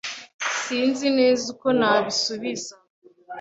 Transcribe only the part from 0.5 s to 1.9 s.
Sinzi neza uko